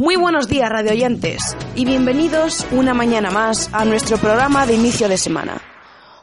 Muy 0.00 0.16
buenos 0.16 0.48
días, 0.48 0.70
radioyentes, 0.70 1.54
y 1.76 1.84
bienvenidos 1.84 2.66
una 2.72 2.94
mañana 2.94 3.30
más 3.30 3.68
a 3.74 3.84
nuestro 3.84 4.16
programa 4.16 4.64
de 4.64 4.74
inicio 4.74 5.10
de 5.10 5.18
semana. 5.18 5.60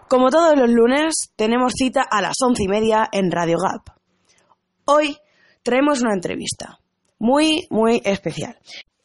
Como 0.08 0.32
todos 0.32 0.58
los 0.58 0.68
lunes, 0.68 1.32
tenemos 1.36 1.74
cita 1.78 2.02
a 2.02 2.24
las 2.24 2.34
once 2.44 2.64
y 2.64 2.68
media 2.68 3.08
en 3.12 3.30
Radio 3.30 3.58
Gap. 3.60 3.96
Hoy 4.86 5.16
traemos 5.62 6.02
una 6.02 6.16
entrevista 6.16 6.80
muy, 7.20 7.68
muy 7.70 8.02
especial. 8.04 8.58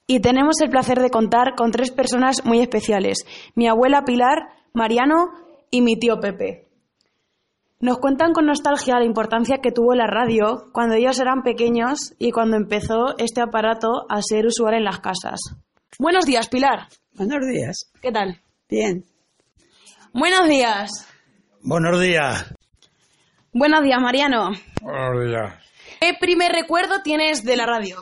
Y 0.06 0.20
tenemos 0.20 0.59
el 0.62 0.70
placer 0.70 1.01
de 1.01 1.10
contar 1.10 1.54
con 1.54 1.70
tres 1.70 1.91
personas 1.91 2.43
muy 2.46 2.60
especiales: 2.60 3.27
mi 3.54 3.68
abuela 3.68 4.04
Pilar, 4.07 4.38
Mariano 4.73 5.34
y 5.70 5.82
mi 5.82 5.98
tío 5.98 6.18
Pepe. 6.18 6.71
Nos 7.82 7.98
cuentan 7.98 8.32
con 8.32 8.46
nostalgia 8.46 9.00
la 9.00 9.04
importancia 9.04 9.59
que 9.60 9.72
tuvo 9.72 9.96
la 9.96 10.06
radio 10.06 10.68
cuando 10.73 10.95
ellos 10.95 11.18
eran 11.18 11.42
pequeños 11.42 12.14
y 12.16 12.30
cuando 12.30 12.56
empezó 12.56 13.18
este 13.18 13.40
aparato 13.40 14.06
a 14.09 14.23
ser 14.23 14.46
usual 14.46 14.74
en 14.74 14.84
las 14.84 15.00
casas. 15.00 15.40
Buenos 15.98 16.24
días, 16.24 16.48
Pilar. 16.48 16.87
Buenos 17.14 17.45
días. 17.45 17.90
¿Qué 18.01 18.12
tal? 18.12 18.40
Bien. 18.68 19.04
Buenos 20.12 20.48
días. 20.48 21.09
Buenos 21.60 22.01
días. 22.01 22.54
Buenos 23.52 23.82
días, 23.82 24.01
Mariano. 24.01 24.52
Buenos 24.80 25.26
días. 25.26 25.54
¿Qué 26.01 26.14
primer 26.20 26.52
recuerdo 26.52 27.02
tienes 27.02 27.42
de 27.42 27.57
la 27.57 27.66
radio? 27.66 27.96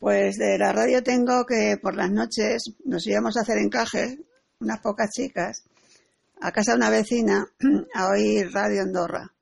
Pues 0.00 0.36
de 0.36 0.58
la 0.58 0.70
radio 0.74 1.02
tengo 1.02 1.46
que 1.46 1.78
por 1.80 1.96
las 1.96 2.10
noches 2.10 2.62
nos 2.84 3.06
íbamos 3.06 3.38
a 3.38 3.40
hacer 3.40 3.56
encaje, 3.56 4.18
unas 4.60 4.80
pocas 4.80 5.08
chicas, 5.10 5.64
a 6.40 6.52
casa 6.52 6.72
de 6.72 6.76
una 6.78 6.90
vecina 6.90 7.46
a 7.94 8.08
oír 8.08 8.50
Radio 8.52 8.82
Andorra, 8.82 9.32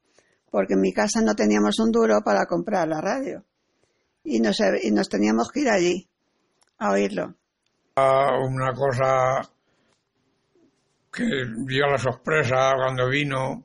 porque 0.51 0.75
en 0.75 0.81
mi 0.81 0.93
casa 0.93 1.21
no 1.23 1.35
teníamos 1.35 1.79
un 1.79 1.91
duro 1.91 2.21
para 2.25 2.47
comprar 2.47 2.89
la 2.89 3.01
radio. 3.01 3.45
Y 4.25 4.41
nos, 4.41 4.57
teníamos 5.09 5.51
que 5.51 5.61
ir 5.61 5.69
allí 5.69 6.09
a 6.79 6.93
oírlo. 6.93 7.35
Ah, 7.97 8.39
Una 8.41 8.73
cosa 8.73 9.41
que 11.13 11.25
dio 11.67 11.87
la 11.87 11.99
sorpresa 11.99 12.73
cuando 12.77 13.09
vino, 13.09 13.65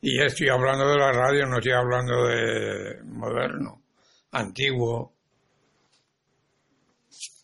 y 0.00 0.20
estoy 0.20 0.48
hablando 0.48 0.88
de 0.88 0.98
la 0.98 1.12
radio, 1.12 1.46
no 1.46 1.58
estoy 1.58 1.72
hablando 1.72 2.26
de 2.26 3.02
moderno, 3.04 3.82
antiguo, 4.32 5.14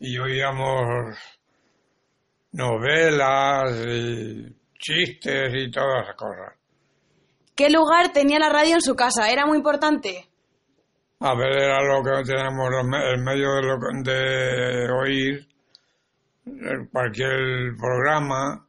y 0.01 0.19
oíamos 0.19 1.17
novelas 2.53 3.87
y 3.87 4.60
chistes 4.81 5.53
y 5.55 5.71
todas 5.71 6.05
esas 6.05 6.17
cosas. 6.17 6.55
¿Qué 7.55 7.69
lugar 7.71 8.13
tenía 8.13 8.39
la 8.39 8.49
radio 8.49 8.75
en 8.77 8.81
su 8.83 8.95
casa? 8.97 9.31
¿Era 9.31 9.45
muy 9.47 9.59
importante? 9.59 10.27
A 11.21 11.35
ver, 11.35 11.53
era 11.53 11.83
lo 11.83 12.03
que 12.03 12.23
tenemos 12.33 12.69
el 13.05 13.23
medio 13.23 13.55
de, 13.57 13.63
lo- 13.63 14.03
de 14.03 14.91
oír 14.93 15.47
eh, 16.47 16.89
cualquier 16.91 17.77
programa. 17.79 18.67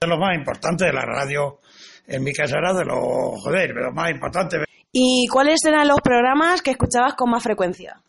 de 0.00 0.08
lo 0.08 0.18
más 0.18 0.36
importante 0.36 0.86
de 0.86 0.92
la 0.92 1.02
radio. 1.04 1.60
En 2.08 2.24
mi 2.24 2.32
casa 2.32 2.58
era 2.58 2.72
de 2.72 2.84
lo, 2.84 3.32
joder, 3.36 3.74
de 3.74 3.82
lo 3.82 3.92
más 3.92 4.10
importante. 4.10 4.56
¿Y 4.90 5.28
cuáles 5.30 5.60
eran 5.64 5.86
los 5.86 6.00
programas 6.00 6.62
que 6.62 6.70
escuchabas 6.72 7.14
con 7.14 7.30
más 7.30 7.42
frecuencia? 7.42 8.00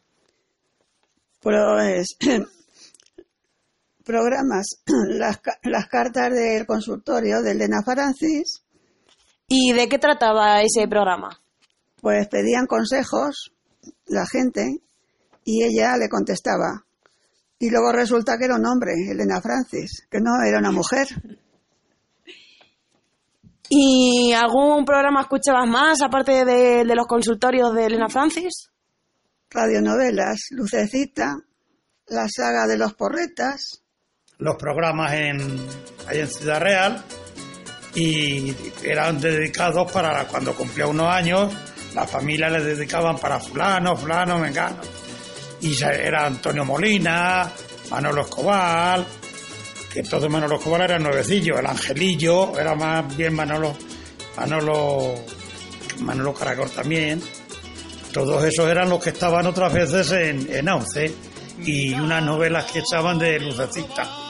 Pues 1.42 2.18
programas, 4.10 4.66
las, 5.10 5.38
ca- 5.40 5.60
las 5.64 5.88
cartas 5.88 6.34
del 6.34 6.66
consultorio 6.66 7.42
de 7.44 7.52
Elena 7.52 7.78
Francis, 7.86 8.64
¿Y 9.52 9.72
de 9.74 9.88
qué 9.88 9.98
trataba 10.00 10.62
ese 10.62 10.88
programa? 10.88 11.30
pues 12.02 12.28
pedían 12.28 12.66
consejos 12.66 13.52
la 14.06 14.26
gente 14.26 14.66
y 15.44 15.64
ella 15.64 15.98
le 15.98 16.08
contestaba. 16.10 16.86
Y 17.60 17.70
luego 17.70 17.92
resulta 17.92 18.38
que 18.38 18.46
era 18.46 18.56
un 18.56 18.66
hombre, 18.66 18.94
Elena 19.12 19.42
Francis, 19.42 20.08
que 20.10 20.20
no 20.22 20.32
era 20.48 20.60
una 20.60 20.72
mujer. 20.72 21.08
¿Y 23.70 24.34
algún 24.34 24.84
programa 24.86 25.22
escuchabas 25.22 25.68
más 25.70 26.02
aparte 26.02 26.44
de, 26.46 26.84
de 26.86 26.96
los 26.96 27.06
consultorios 27.08 27.74
de 27.76 27.86
Elena 27.86 28.08
Francis? 28.10 28.70
Radionovelas, 29.52 30.40
Lucecita, 30.52 31.36
la 32.08 32.28
saga 32.30 32.66
de 32.68 32.78
los 32.78 32.94
porretas, 32.96 33.84
Los 34.40 34.56
programas 34.56 35.14
en, 35.16 35.68
ahí 36.08 36.20
en 36.20 36.28
Ciudad 36.30 36.62
Real 36.62 37.04
y 37.94 38.56
eran 38.86 39.20
dedicados 39.20 39.92
para 39.92 40.26
cuando 40.30 40.56
cumplía 40.56 40.88
unos 40.88 41.14
años, 41.14 41.52
las 41.94 42.10
familias 42.10 42.50
les 42.54 42.64
dedicaban 42.64 43.18
para 43.18 43.42
fulano, 43.42 43.98
fulano, 43.98 44.40
mengano. 44.40 44.78
Y 45.60 45.84
era 45.84 46.26
Antonio 46.26 46.64
Molina, 46.64 47.52
Manolo 47.92 48.22
Escobar, 48.22 49.04
que 49.92 50.00
entonces 50.00 50.30
Manolo 50.30 50.56
Escobar 50.56 50.84
era 50.84 50.98
nuevecillo, 51.00 51.60
el 51.60 51.66
Angelillo, 51.66 52.58
era 52.58 52.76
más 52.76 53.18
bien 53.18 53.34
Manolo, 53.34 53.76
Manolo, 54.38 55.16
Manolo 56.00 56.34
Caracol 56.34 56.70
también. 56.70 57.22
Todos 58.14 58.42
esos 58.46 58.70
eran 58.70 58.90
los 58.90 59.04
que 59.04 59.10
estaban 59.10 59.46
otras 59.48 59.74
veces 59.74 60.10
en, 60.14 60.50
en 60.50 60.70
AUCE 60.70 61.14
y 61.66 61.94
unas 61.94 62.24
novelas 62.24 62.72
que 62.72 62.80
echaban 62.80 63.20
de 63.20 63.38
Lucecita, 63.38 64.29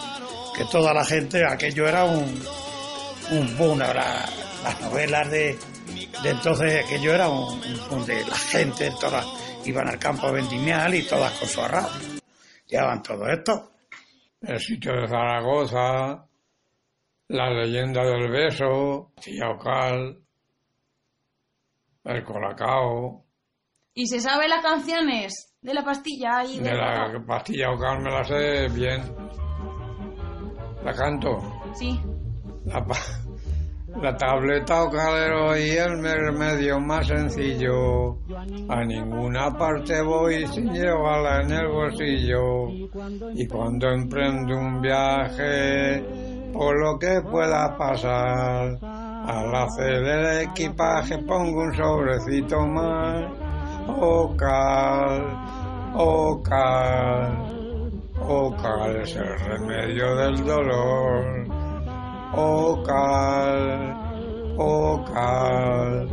que 0.55 0.65
toda 0.65 0.93
la 0.93 1.05
gente, 1.05 1.43
aquello 1.45 1.87
era 1.87 2.03
un, 2.05 2.43
un 3.31 3.57
boom, 3.57 3.79
la- 3.79 4.27
las 4.63 4.81
novelas 4.81 5.29
de, 5.31 5.57
de 6.23 6.29
entonces, 6.29 6.83
aquello 6.85 7.13
era 7.13 7.29
un, 7.29 7.53
un 7.53 7.89
boom 7.89 8.05
de 8.05 8.25
la 8.25 8.35
gente, 8.35 8.91
todas 8.99 9.25
iban 9.65 9.87
al 9.87 9.97
campo 9.99 10.27
a 10.27 10.31
vendimiar 10.31 10.93
y 10.93 11.03
todas 11.03 11.31
con 11.39 11.47
su 11.47 11.61
arrado. 11.61 11.89
Llevaban 12.67 13.01
todo 13.01 13.27
esto. 13.27 13.71
El 14.41 14.59
sitio 14.59 14.93
de 14.93 15.07
Zaragoza, 15.07 16.25
la 17.29 17.49
leyenda 17.51 18.03
del 18.03 18.29
beso, 18.31 19.11
Tillaucal, 19.21 20.17
el 22.05 22.23
Colacao, 22.23 23.25
¿Y 23.93 24.07
se 24.07 24.19
sabe 24.21 24.47
las 24.47 24.61
canciones 24.63 25.53
de 25.61 25.73
la 25.73 25.83
pastilla 25.83 26.43
y 26.45 26.59
de 26.59 26.73
la 26.73 27.11
pastilla 27.27 27.71
Ocal 27.71 27.99
me 28.01 28.09
la 28.11 28.23
sé 28.23 28.67
bien. 28.69 29.01
La 30.83 30.93
canto. 30.93 31.39
Sí. 31.73 31.99
La, 32.65 32.85
la 34.01 34.15
tableta 34.15 34.83
o 34.83 34.89
calero 34.89 35.57
y 35.57 35.71
el 35.71 36.01
remedio 36.01 36.79
más 36.79 37.07
sencillo. 37.07 38.17
A 38.69 38.83
ninguna 38.85 39.51
parte 39.57 40.01
voy 40.01 40.47
sin 40.47 40.71
llevarla 40.71 41.41
en 41.41 41.51
el 41.51 41.67
bolsillo. 41.67 42.69
Y 43.33 43.47
cuando 43.47 43.89
emprendo 43.89 44.57
un 44.57 44.81
viaje, 44.81 46.03
por 46.53 46.79
lo 46.79 46.97
que 46.97 47.21
pueda 47.29 47.75
pasar, 47.77 48.77
al 48.81 49.55
hacer 49.55 50.03
el 50.03 50.49
equipaje 50.49 51.17
pongo 51.19 51.63
un 51.63 51.75
sobrecito 51.75 52.65
más. 52.67 53.25
Ocal, 53.87 55.23
ocal, 55.95 57.58
ocal 58.29 59.01
es 59.01 59.15
el 59.15 59.39
remedio 59.39 60.15
del 60.15 60.45
dolor. 60.45 61.47
Ocal, 62.31 63.95
Ocal, 64.55 66.07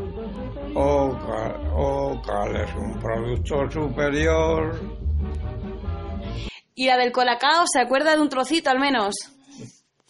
Ocal, 0.74 1.70
Ocal 1.74 2.56
es 2.56 2.74
un 2.74 2.98
producto 2.98 3.70
superior. 3.70 4.80
¿Y 6.74 6.86
la 6.86 6.96
del 6.96 7.12
colacao 7.12 7.64
se 7.66 7.80
acuerda 7.80 8.16
de 8.16 8.22
un 8.22 8.28
trocito 8.30 8.70
al 8.70 8.80
menos? 8.80 9.14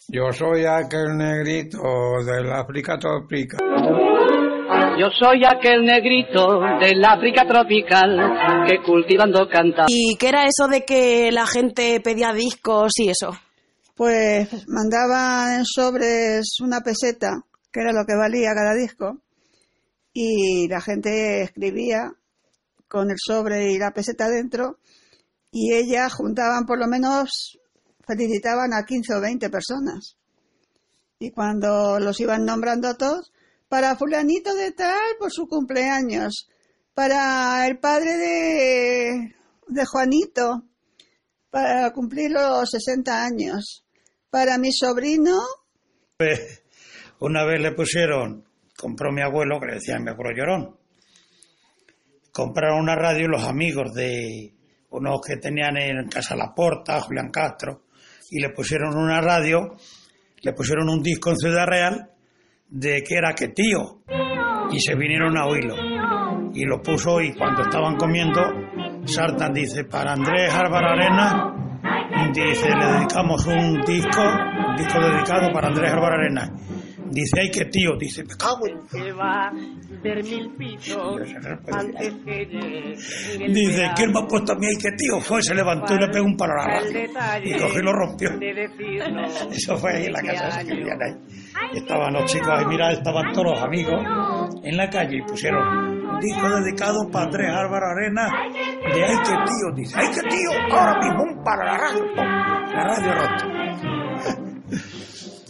Yo 0.07 0.31
soy 0.31 0.65
aquel 0.65 1.17
negrito 1.17 1.79
del 2.25 2.51
África 2.53 2.97
tropical. 2.97 4.36
Yo 4.99 5.09
soy 5.11 5.43
aquel 5.45 5.85
negrito 5.85 6.59
del 6.79 7.03
África 7.05 7.47
tropical 7.47 8.65
que 8.67 8.81
cultivando 8.83 9.47
canta. 9.47 9.85
¿Y 9.87 10.15
qué 10.17 10.29
era 10.29 10.45
eso 10.45 10.67
de 10.67 10.85
que 10.85 11.31
la 11.31 11.45
gente 11.45 11.99
pedía 12.01 12.33
discos 12.33 12.93
y 12.97 13.09
eso? 13.09 13.31
Pues 13.95 14.49
mandaban 14.67 15.59
en 15.59 15.65
sobres 15.65 16.57
una 16.61 16.81
peseta, 16.81 17.29
que 17.71 17.81
era 17.81 17.91
lo 17.91 18.05
que 18.05 18.15
valía 18.15 18.55
cada 18.55 18.73
disco, 18.73 19.21
y 20.13 20.67
la 20.67 20.81
gente 20.81 21.43
escribía 21.43 22.11
con 22.87 23.11
el 23.11 23.17
sobre 23.23 23.71
y 23.71 23.77
la 23.77 23.91
peseta 23.91 24.27
dentro, 24.27 24.79
y 25.51 25.73
ella 25.73 26.09
juntaban 26.09 26.65
por 26.65 26.79
lo 26.79 26.87
menos, 26.87 27.59
felicitaban 28.05 28.73
a 28.73 28.83
15 28.83 29.13
o 29.13 29.21
20 29.21 29.49
personas. 29.49 30.17
Y 31.19 31.31
cuando 31.31 31.99
los 31.99 32.19
iban 32.19 32.45
nombrando 32.45 32.87
a 32.87 32.97
todos, 32.97 33.31
para 33.69 33.95
fulanito 33.95 34.53
de 34.55 34.71
tal 34.71 35.15
por 35.19 35.31
su 35.31 35.47
cumpleaños, 35.47 36.49
para 36.93 37.67
el 37.67 37.79
padre 37.79 38.17
de, 38.17 39.35
de 39.67 39.85
Juanito, 39.85 40.63
para 41.49 41.91
cumplir 41.91 42.31
los 42.31 42.69
60 42.69 43.23
años, 43.23 43.85
para 44.29 44.57
mi 44.57 44.71
sobrino. 44.71 45.37
Una 47.19 47.45
vez 47.45 47.61
le 47.61 47.71
pusieron, 47.73 48.45
compró 48.77 49.11
mi 49.11 49.21
abuelo, 49.21 49.59
que 49.59 49.67
le 49.67 49.73
decían 49.75 50.03
mi 50.03 50.11
abuelo 50.11 50.35
llorón, 50.35 50.79
compraron 52.31 52.79
una 52.79 52.95
radio 52.95 53.27
los 53.27 53.43
amigos 53.43 53.93
de 53.93 54.53
unos 54.89 55.19
que 55.25 55.37
tenían 55.37 55.77
en 55.77 56.07
Casa 56.07 56.35
La 56.35 56.53
Porta, 56.55 57.01
Julián 57.01 57.29
Castro, 57.29 57.83
y 58.29 58.39
le 58.39 58.49
pusieron 58.49 58.95
una 58.95 59.21
radio, 59.21 59.75
le 60.41 60.53
pusieron 60.53 60.89
un 60.89 61.01
disco 61.01 61.31
en 61.31 61.37
Ciudad 61.37 61.65
Real 61.65 62.16
de 62.69 63.03
que 63.03 63.15
era 63.15 63.33
que 63.33 63.49
tío, 63.49 64.01
y 64.71 64.79
se 64.79 64.95
vinieron 64.95 65.37
a 65.37 65.45
oírlo. 65.45 65.75
Y 66.53 66.65
lo 66.65 66.81
puso 66.81 67.21
y 67.21 67.33
cuando 67.33 67.63
estaban 67.63 67.95
comiendo, 67.95 68.41
Sartan 69.05 69.53
dice, 69.53 69.85
para 69.85 70.13
Andrés 70.13 70.53
Álvaro 70.53 70.89
Arena, 70.89 71.53
dice, 72.33 72.69
le 72.75 72.85
dedicamos 72.93 73.45
un 73.45 73.81
disco, 73.81 74.21
un 74.21 74.75
disco 74.75 74.99
dedicado 74.99 75.49
para 75.53 75.67
Andrés 75.67 75.93
Álvaro 75.93 76.15
Arena. 76.15 76.51
Dice, 77.09 77.39
ay, 77.39 77.51
qué 77.51 77.65
tío, 77.65 77.95
dice, 77.97 78.23
me 78.23 78.35
cago 78.35 78.67
en... 78.67 78.79
Dice, 83.53 83.91
¿quién 83.95 84.11
me 84.11 84.19
ha 84.19 84.27
puesto 84.27 84.53
a 84.53 84.55
mí, 84.55 84.67
ay, 84.67 84.77
qué 84.77 84.91
tío? 84.97 85.19
Fue, 85.21 85.41
se 85.41 85.53
levantó 85.53 85.93
y 85.95 85.99
le 85.99 86.07
pegó 86.09 86.25
un 86.25 86.37
palo 86.37 86.53
a 86.53 86.55
la 86.57 86.79
radio. 86.79 87.03
Y 87.43 87.53
cogió 87.59 87.79
y 87.79 87.83
lo 87.83 87.93
rompió. 87.93 88.29
Eso 89.51 89.77
fue 89.77 89.93
ahí 89.93 90.05
en 90.05 90.13
la 90.13 90.21
casa 90.21 90.47
esa 90.47 90.63
que 90.63 90.75
vivían 90.75 91.01
ahí. 91.01 91.15
Estaban 91.73 92.13
los 92.13 92.31
chicos 92.31 92.49
ahí, 92.49 92.65
mira, 92.65 92.91
estaban 92.91 93.31
todos 93.33 93.51
los 93.51 93.61
amigos 93.61 94.03
en 94.63 94.77
la 94.77 94.89
calle 94.89 95.17
y 95.17 95.21
pusieron 95.21 96.07
un 96.07 96.19
disco 96.19 96.49
dedicado 96.49 97.09
para 97.11 97.25
Andrés 97.25 97.49
Álvaro 97.51 97.85
Arena 97.87 98.29
de 98.93 99.03
ay, 99.03 99.17
qué 99.23 99.33
tío, 99.33 99.75
dice, 99.75 99.95
ay, 99.97 100.07
qué 100.13 100.21
tío, 100.29 100.51
ahora 100.71 100.99
mismo 100.99 101.23
un 101.23 101.43
palo 101.43 101.61
a 101.61 101.65
la 101.65 101.77
radio, 101.77 102.03
pum, 102.15 102.25
la 102.73 102.83
radio 102.83 103.13
rota. 103.13 103.47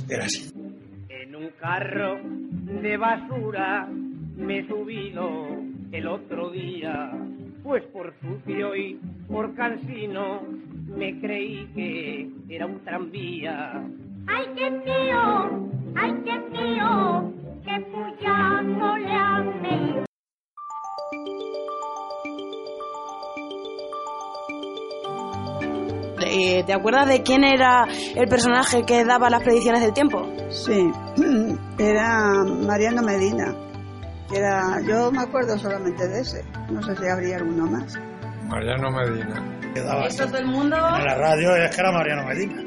Era 0.10 0.26
así. 0.26 0.57
En 1.48 1.54
un 1.54 1.60
carro 1.60 2.20
de 2.82 2.98
basura 2.98 3.88
me 4.36 4.60
he 4.60 4.68
subido 4.68 5.48
el 5.94 6.08
otro 6.08 6.50
día, 6.50 7.12
pues 7.64 7.84
por 7.86 8.14
sucio 8.20 8.76
y 8.76 9.00
por 9.30 9.56
cansino 9.56 10.42
me 10.88 11.18
creí 11.22 11.66
que 11.74 12.30
era 12.54 12.66
un 12.66 12.84
tranvía. 12.84 13.82
¡Ay, 14.28 14.46
qué 14.58 14.72
tío! 14.84 15.70
¡Ay, 15.96 16.16
qué 16.26 16.38
tío! 16.52 17.34
¡Qué 17.64 17.86
puyazo 17.92 18.98
le 18.98 19.12
han 19.14 19.62
metido! 19.62 20.06
Eh, 26.30 26.64
¿Te 26.66 26.74
acuerdas 26.74 27.08
de 27.08 27.24
quién 27.24 27.46
era 27.46 27.88
el 28.16 28.28
personaje 28.28 28.84
que 28.86 29.06
daba 29.06 29.30
las 29.30 29.44
predicciones 29.44 29.82
del 29.82 29.94
tiempo? 29.94 30.28
Sí, 30.50 30.92
era 31.78 32.44
Mariano 32.44 33.02
Medina. 33.04 33.54
Era, 34.34 34.80
yo 34.86 35.12
me 35.12 35.22
acuerdo 35.22 35.58
solamente 35.58 36.08
de 36.08 36.20
ese. 36.22 36.44
No 36.70 36.82
sé 36.84 36.96
si 36.98 37.08
habría 37.08 37.38
alguno 37.38 37.66
más. 37.68 37.98
Mariano 38.48 38.92
Medina. 38.92 39.44
Quedaba 39.74 40.06
Eso 40.08 40.26
todo 40.26 40.38
el 40.40 40.48
mundo. 40.48 40.76
En 40.76 41.04
la 41.06 41.16
radio 41.16 41.56
es 41.56 41.74
que 41.76 41.82
era 41.82 41.92
Mariano 41.92 42.26
Medina. 42.26 42.64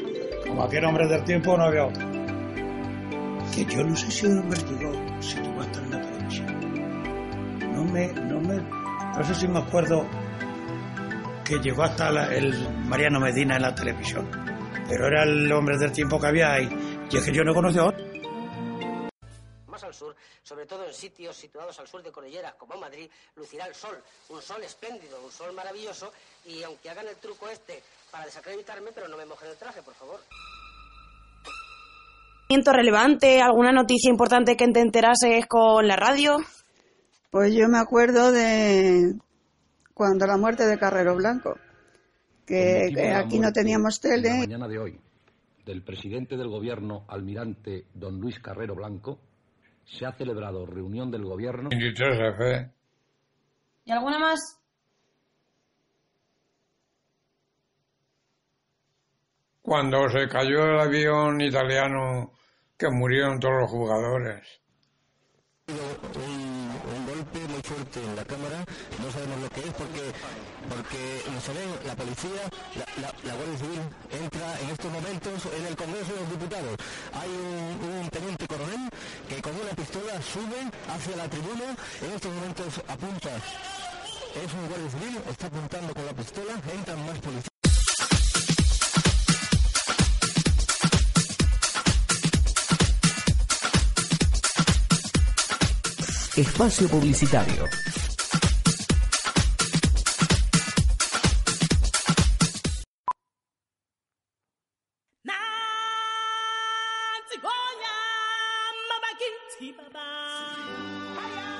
Como 0.46 0.62
aquel 0.64 0.84
hombre 0.84 1.06
del 1.08 1.24
tiempo 1.24 1.56
no 1.56 1.64
había 1.64 1.86
otro. 1.86 2.06
Que 3.54 3.64
yo 3.64 3.82
no 3.82 3.96
sé 3.96 4.10
si 4.10 4.26
el 4.26 4.38
hombre 4.38 4.58
llegó, 4.62 4.92
si 5.20 5.36
llegó 5.40 5.60
a 5.60 5.64
estar 5.64 5.82
en 5.82 5.90
la 5.90 6.00
televisión. 6.00 7.72
No 7.74 7.84
me, 7.84 8.06
no 8.12 8.40
me, 8.40 8.56
no 9.16 9.24
sé 9.24 9.34
si 9.34 9.48
me 9.48 9.58
acuerdo 9.58 10.06
que 11.44 11.58
llegó 11.58 11.82
hasta 11.82 12.10
la- 12.10 12.32
el 12.34 12.54
Mariano 12.86 13.20
Medina 13.20 13.56
en 13.56 13.62
la 13.62 13.74
televisión. 13.74 14.28
Pero 14.88 15.06
era 15.06 15.24
el 15.24 15.50
hombre 15.52 15.76
del 15.78 15.92
tiempo 15.92 16.18
que 16.20 16.26
había 16.28 16.52
ahí. 16.52 16.68
Y 17.12 17.16
es 17.16 17.24
que 17.24 17.32
yo 17.32 17.42
no 17.42 17.52
conocía 17.52 17.82
a 17.82 17.86
otro. 17.86 18.04
Más 19.66 19.82
al 19.82 19.92
sur, 19.92 20.14
sobre 20.44 20.64
todo 20.66 20.86
en 20.86 20.94
sitios 20.94 21.36
situados 21.36 21.78
al 21.80 21.88
sur 21.88 22.02
de 22.02 22.12
cordilleras 22.12 22.54
como 22.54 22.76
Madrid, 22.76 23.10
lucirá 23.34 23.66
el 23.66 23.74
sol, 23.74 23.98
un 24.28 24.40
sol 24.40 24.62
espléndido, 24.62 25.20
un 25.24 25.30
sol 25.32 25.52
maravilloso, 25.52 26.12
y 26.46 26.62
aunque 26.62 26.88
hagan 26.88 27.08
el 27.08 27.16
truco 27.16 27.48
este 27.48 27.82
para 28.12 28.26
desacreditarme, 28.26 28.90
pero 28.94 29.08
no 29.08 29.16
me 29.16 29.26
mojen 29.26 29.50
el 29.50 29.56
traje, 29.56 29.82
por 29.82 29.94
favor. 29.94 30.20
relevante, 32.72 33.42
alguna 33.42 33.72
noticia 33.72 34.08
importante 34.08 34.56
que 34.56 34.68
te 34.68 34.80
enterases 34.80 35.46
con 35.46 35.88
la 35.88 35.96
radio. 35.96 36.36
Pues 37.30 37.52
yo 37.54 37.68
me 37.68 37.78
acuerdo 37.78 38.30
de 38.30 39.14
cuando 39.94 40.26
la 40.26 40.36
muerte 40.36 40.64
de 40.64 40.78
Carrero 40.78 41.16
Blanco, 41.16 41.56
que, 42.46 43.12
aquí 43.16 43.40
no 43.40 43.52
teníamos 43.52 44.00
La 44.02 44.10
tele. 44.10 44.30
mañana 44.30 44.68
de 44.68 44.78
hoy, 44.78 45.00
del 45.64 45.82
presidente 45.82 46.36
del 46.36 46.48
gobierno, 46.48 47.04
almirante 47.08 47.86
don 47.94 48.20
Luis 48.20 48.38
Carrero 48.40 48.74
Blanco, 48.74 49.20
se 49.84 50.06
ha 50.06 50.12
celebrado 50.12 50.66
reunión 50.66 51.10
del 51.10 51.24
gobierno. 51.24 51.70
23F. 51.70 52.72
¿Y 53.84 53.90
alguna 53.92 54.18
más? 54.18 54.58
Cuando 59.62 60.08
se 60.08 60.26
cayó 60.28 60.64
el 60.64 60.80
avión 60.80 61.40
italiano 61.40 62.32
que 62.76 62.88
murieron 62.90 63.38
todos 63.38 63.60
los 63.60 63.70
jugadores. 63.70 64.60
Muy 67.20 67.62
fuerte 67.62 68.00
en 68.00 68.16
la 68.16 68.24
cámara, 68.24 68.64
no 68.98 69.12
sabemos 69.12 69.40
lo 69.40 69.48
que 69.50 69.60
es 69.60 69.72
porque 69.74 70.12
porque 70.68 71.22
no 71.32 71.40
se 71.40 71.52
ve 71.52 71.64
la 71.86 71.94
policía, 71.94 72.42
la 73.00 73.34
Guardia 73.34 73.58
Civil 73.58 73.80
entra 74.10 74.60
en 74.60 74.68
estos 74.70 74.92
momentos 74.92 75.34
en 75.56 75.66
el 75.66 75.76
Congreso 75.76 76.12
de 76.14 76.20
los 76.20 76.30
Diputados. 76.30 76.76
Hay 77.14 77.30
un, 77.30 78.00
un 78.00 78.08
teniente 78.08 78.46
coronel 78.46 78.88
que 79.28 79.42
con 79.42 79.54
una 79.56 79.70
pistola 79.70 80.14
sube 80.22 80.60
hacia 80.88 81.16
la 81.16 81.28
tribuna, 81.28 81.76
en 82.02 82.10
estos 82.12 82.32
momentos 82.32 82.80
apunta. 82.88 83.30
Es 84.30 84.52
un 84.54 84.68
guardia 84.68 84.90
civil, 84.90 85.18
está 85.28 85.46
apuntando 85.46 85.94
con 85.94 86.06
la 86.06 86.12
pistola, 86.12 86.54
entran 86.72 87.06
más 87.06 87.18
policías. 87.18 87.59
Espacio 96.40 96.88
Publicitario. 96.88 97.66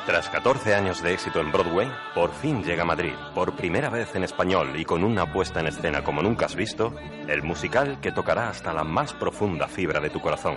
Tras 0.06 0.30
14 0.30 0.74
años 0.74 1.02
de 1.02 1.12
éxito 1.12 1.40
en 1.40 1.52
Broadway, 1.52 1.86
por 2.14 2.32
fin 2.32 2.62
llega 2.64 2.80
a 2.80 2.86
Madrid, 2.86 3.12
por 3.34 3.54
primera 3.56 3.90
vez 3.90 4.14
en 4.14 4.24
español 4.24 4.80
y 4.80 4.86
con 4.86 5.04
una 5.04 5.30
puesta 5.30 5.60
en 5.60 5.66
escena 5.66 6.02
como 6.02 6.22
nunca 6.22 6.46
has 6.46 6.56
visto, 6.56 6.94
el 7.28 7.42
musical 7.42 8.00
que 8.00 8.12
tocará 8.12 8.48
hasta 8.48 8.72
la 8.72 8.84
más 8.84 9.12
profunda 9.12 9.68
fibra 9.68 10.00
de 10.00 10.08
tu 10.08 10.22
corazón. 10.22 10.56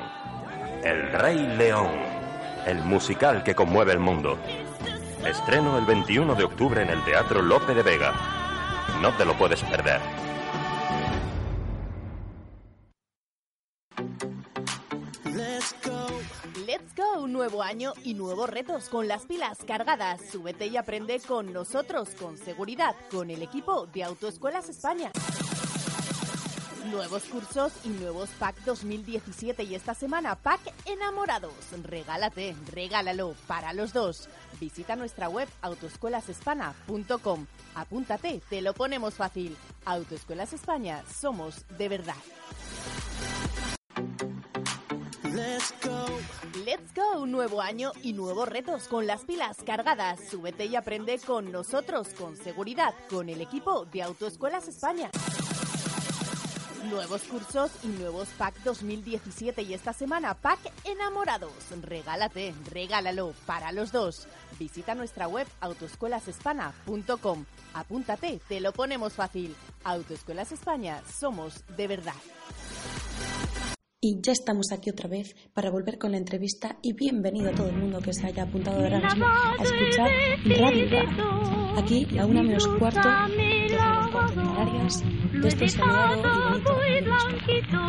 El 0.81 1.11
Rey 1.11 1.39
León, 1.57 1.91
el 2.65 2.83
musical 2.83 3.43
que 3.43 3.55
conmueve 3.55 3.91
el 3.93 3.99
mundo. 3.99 4.37
Estreno 5.25 5.77
el 5.77 5.85
21 5.85 6.35
de 6.35 6.43
octubre 6.43 6.81
en 6.81 6.89
el 6.89 7.03
Teatro 7.03 7.41
Lope 7.41 7.73
de 7.73 7.81
Vega. 7.81 8.13
No 9.01 9.13
te 9.15 9.25
lo 9.25 9.33
puedes 9.37 9.61
perder. 9.63 10.01
Let's 16.65 16.95
go, 16.95 17.27
nuevo 17.27 17.61
año 17.61 17.93
y 18.03 18.13
nuevos 18.13 18.49
retos 18.49 18.89
con 18.89 19.07
las 19.07 19.25
pilas 19.25 19.59
cargadas. 19.67 20.21
Súbete 20.31 20.67
y 20.67 20.77
aprende 20.77 21.19
con 21.19 21.53
nosotros, 21.53 22.09
con 22.19 22.37
seguridad, 22.37 22.95
con 23.11 23.29
el 23.29 23.41
equipo 23.41 23.85
de 23.87 24.03
Autoescuelas 24.03 24.69
España. 24.69 25.11
Nuevos 26.91 27.23
cursos 27.23 27.73
y 27.85 27.89
nuevos 27.89 28.29
PAC 28.39 28.57
2017 28.65 29.63
y 29.63 29.75
esta 29.75 29.93
semana 29.93 30.35
PAC 30.35 30.59
Enamorados. 30.85 31.53
Regálate, 31.83 32.55
regálalo 32.71 33.35
para 33.47 33.73
los 33.73 33.93
dos. 33.93 34.27
Visita 34.59 34.95
nuestra 34.95 35.29
web 35.29 35.47
autoescuelasespana.com. 35.61 37.45
Apúntate, 37.75 38.41
te 38.49 38.61
lo 38.61 38.73
ponemos 38.73 39.13
fácil. 39.13 39.55
Autoescuelas 39.85 40.53
España, 40.53 41.03
somos 41.07 41.65
de 41.77 41.89
verdad. 41.89 42.15
Let's 45.33 45.73
¡Let's 46.65 46.93
go! 46.93 47.25
Nuevo 47.25 47.61
año 47.61 47.91
y 48.03 48.13
nuevos 48.13 48.47
retos 48.47 48.87
con 48.87 49.07
las 49.07 49.25
pilas 49.25 49.57
cargadas. 49.65 50.19
Súbete 50.29 50.65
y 50.65 50.75
aprende 50.75 51.19
con 51.19 51.51
nosotros, 51.51 52.09
con 52.09 52.37
seguridad, 52.37 52.93
con 53.09 53.27
el 53.27 53.41
equipo 53.41 53.85
de 53.85 54.03
Autoescuelas 54.03 54.67
España. 54.67 55.09
Nuevos 56.89 57.21
cursos 57.23 57.71
y 57.83 57.87
nuevos 57.87 58.27
PAC 58.37 58.61
2017 58.63 59.61
y 59.61 59.73
esta 59.73 59.93
semana 59.93 60.33
PAC 60.33 60.59
Enamorados. 60.83 61.53
Regálate, 61.81 62.53
regálalo 62.71 63.33
para 63.45 63.71
los 63.71 63.91
dos. 63.91 64.27
Visita 64.59 64.93
nuestra 64.93 65.27
web 65.27 65.47
autoescuelasespana.com. 65.61 67.45
Apúntate, 67.73 68.39
te 68.49 68.59
lo 68.59 68.73
ponemos 68.73 69.13
fácil. 69.13 69.55
Autoescuelas 69.83 70.51
España, 70.51 71.01
somos 71.07 71.63
de 71.77 71.87
verdad. 71.87 72.15
Y 74.01 74.19
ya 74.21 74.33
estamos 74.33 74.73
aquí 74.73 74.89
otra 74.89 75.07
vez 75.07 75.33
para 75.53 75.71
volver 75.71 75.97
con 75.97 76.11
la 76.11 76.17
entrevista 76.17 76.77
y 76.81 76.91
bienvenido 76.91 77.51
a 77.51 77.53
todo 77.53 77.69
el 77.69 77.77
mundo 77.77 78.01
que 78.01 78.13
se 78.13 78.27
haya 78.27 78.43
apuntado 78.43 78.83
ahora 78.83 78.99
mismo 78.99 79.25
a 79.25 79.63
escuchar 79.63 80.11
Radio. 80.59 80.99
Aquí, 81.77 82.19
a 82.19 82.25
una 82.25 82.43
menos 82.43 82.67
cuarto, 82.77 83.09
dos 84.33 84.33
menos 84.33 84.33
cuarto 84.33 84.41
en 84.41 84.55
Canarias, 84.55 85.03
de 85.31 85.47
este 85.47 85.69
soleado 85.69 86.79
y 86.87 87.01
blanquito, 87.03 87.81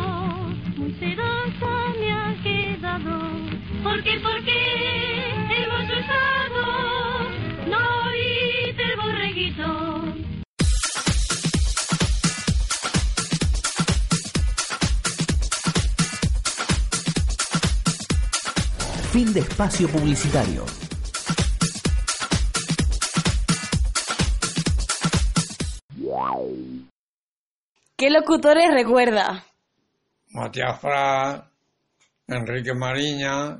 muy 0.77 0.93
sedosa 0.93 1.73
me 1.99 2.11
ha 2.11 2.35
quedado. 2.43 3.19
Porque, 3.83 4.19
porque 4.21 4.57
hemos 5.49 5.85
usado, 5.85 6.63
no 7.69 7.79
oíste 8.07 8.83
el 8.83 8.95
borreguito. 8.97 9.67
Fin 19.11 19.33
de 19.33 19.39
espacio 19.39 19.87
publicitario. 19.87 20.84
¿Qué 28.05 28.11
locutores 28.11 28.71
recuerda? 28.71 29.43
Matías 30.29 30.79
Prat, 30.79 31.43
Enrique 32.27 32.71
Mariña, 32.75 33.59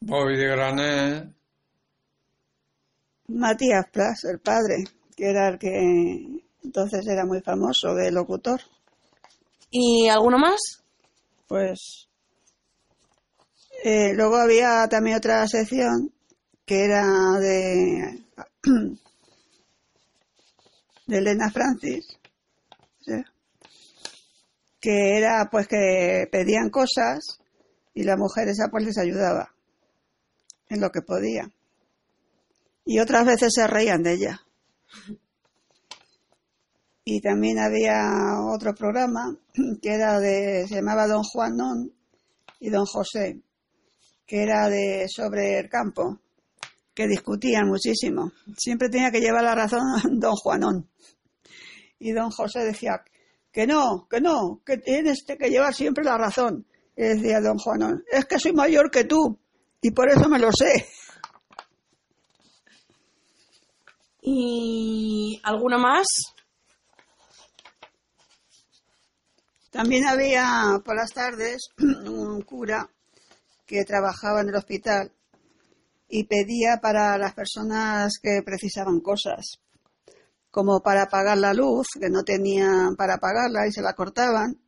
Bobby 0.00 0.38
de 0.38 0.46
Granet, 0.46 1.28
Matías 3.28 3.90
Plas, 3.92 4.24
el 4.24 4.38
padre, 4.38 4.84
que 5.14 5.28
era 5.28 5.48
el 5.48 5.58
que 5.58 6.42
entonces 6.64 7.06
era 7.06 7.26
muy 7.26 7.42
famoso 7.42 7.94
de 7.94 8.10
locutor. 8.10 8.62
¿Y 9.70 10.08
alguno 10.08 10.38
más? 10.38 10.60
Pues 11.46 12.08
eh, 13.84 14.14
luego 14.14 14.36
había 14.38 14.88
también 14.88 15.18
otra 15.18 15.46
sección 15.46 16.10
que 16.64 16.86
era 16.86 17.04
de, 17.38 18.22
de 21.10 21.18
Elena 21.18 21.50
Francis, 21.50 22.06
que 24.80 25.18
era 25.18 25.48
pues 25.50 25.66
que 25.66 26.28
pedían 26.30 26.70
cosas 26.70 27.40
y 27.92 28.04
la 28.04 28.16
mujer 28.16 28.48
esa 28.48 28.68
pues 28.70 28.84
les 28.84 28.96
ayudaba 28.96 29.52
en 30.68 30.80
lo 30.80 30.90
que 30.90 31.02
podía. 31.02 31.50
Y 32.84 33.00
otras 33.00 33.26
veces 33.26 33.52
se 33.54 33.66
reían 33.66 34.02
de 34.02 34.12
ella. 34.14 34.40
Y 37.04 37.20
también 37.20 37.58
había 37.58 38.40
otro 38.54 38.74
programa 38.74 39.36
que 39.82 39.94
era 39.94 40.18
de, 40.20 40.66
se 40.68 40.76
llamaba 40.76 41.08
Don 41.08 41.24
Juanón 41.24 41.92
y 42.60 42.70
Don 42.70 42.86
José, 42.86 43.40
que 44.26 44.42
era 44.42 44.68
de 44.68 45.06
sobre 45.08 45.58
el 45.58 45.68
campo, 45.68 46.20
que 47.00 47.08
discutían 47.08 47.66
muchísimo. 47.66 48.30
Siempre 48.58 48.90
tenía 48.90 49.10
que 49.10 49.20
llevar 49.20 49.42
la 49.42 49.54
razón 49.54 49.80
Don 50.20 50.34
Juanón. 50.36 50.90
Y 51.98 52.12
Don 52.12 52.30
José 52.30 52.58
decía 52.60 53.02
que 53.50 53.66
no, 53.66 54.06
que 54.10 54.20
no, 54.20 54.60
que 54.66 54.76
tienes 54.76 55.24
que 55.26 55.48
llevar 55.48 55.72
siempre 55.72 56.04
la 56.04 56.18
razón. 56.18 56.66
Y 56.94 57.02
decía 57.02 57.40
Don 57.40 57.56
Juanón, 57.56 58.04
es 58.12 58.26
que 58.26 58.38
soy 58.38 58.52
mayor 58.52 58.90
que 58.90 59.04
tú 59.04 59.38
y 59.80 59.92
por 59.92 60.10
eso 60.10 60.28
me 60.28 60.38
lo 60.38 60.50
sé. 60.52 60.88
¿Y 64.20 65.40
alguno 65.42 65.78
más? 65.78 66.06
También 69.70 70.06
había 70.06 70.82
por 70.84 70.96
las 70.96 71.14
tardes 71.14 71.62
un 71.78 72.42
cura 72.42 72.90
que 73.64 73.84
trabajaba 73.86 74.42
en 74.42 74.50
el 74.50 74.56
hospital 74.56 75.10
y 76.10 76.24
pedía 76.24 76.80
para 76.82 77.16
las 77.16 77.34
personas 77.34 78.18
que 78.20 78.42
precisaban 78.44 79.00
cosas, 79.00 79.60
como 80.50 80.80
para 80.82 81.06
pagar 81.06 81.38
la 81.38 81.54
luz, 81.54 81.86
que 81.98 82.10
no 82.10 82.24
tenían 82.24 82.96
para 82.96 83.18
pagarla 83.18 83.68
y 83.68 83.72
se 83.72 83.80
la 83.80 83.94
cortaban. 83.94 84.58